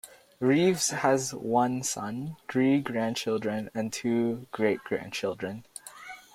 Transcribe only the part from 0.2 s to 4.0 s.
Reeves has one son, three grandchildren and